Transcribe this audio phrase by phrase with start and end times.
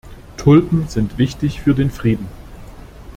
[0.35, 2.27] Tulpen sind wichtig für den Frieden.